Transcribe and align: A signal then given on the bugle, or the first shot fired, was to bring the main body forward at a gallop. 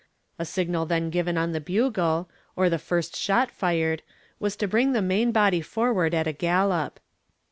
A 0.39 0.45
signal 0.45 0.87
then 0.87 1.11
given 1.11 1.37
on 1.37 1.51
the 1.51 1.61
bugle, 1.61 2.27
or 2.55 2.71
the 2.71 2.79
first 2.79 3.15
shot 3.15 3.51
fired, 3.51 4.01
was 4.39 4.55
to 4.55 4.67
bring 4.67 4.93
the 4.93 4.99
main 5.03 5.31
body 5.31 5.61
forward 5.61 6.15
at 6.15 6.25
a 6.25 6.33
gallop. 6.33 6.99